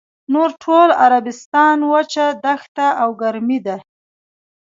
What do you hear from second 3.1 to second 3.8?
ګرمي ده.